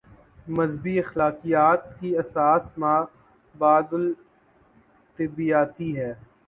مذہبی 0.47 0.93
اخلاقیات 0.99 1.99
کی 1.99 2.09
اساس 2.17 2.63
مابعد 2.77 3.89
الطبیعیاتی 3.93 5.89
ہے۔ 5.99 6.11